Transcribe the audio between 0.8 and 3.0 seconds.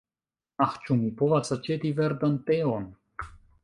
ĉu mi povas aĉeti verdan teon?